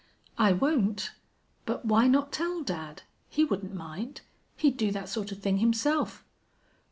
"I 0.39 0.51
won't. 0.53 1.11
But 1.67 1.85
why 1.85 2.07
not 2.07 2.31
tell 2.31 2.63
dad? 2.63 3.03
He 3.29 3.43
wouldn't 3.43 3.75
mind. 3.75 4.21
He'd 4.57 4.75
do 4.75 4.91
that 4.91 5.09
sort 5.09 5.31
of 5.31 5.43
thing 5.43 5.57
himself." 5.57 6.25